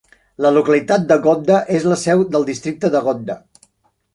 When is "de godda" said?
1.11-1.59, 2.97-3.37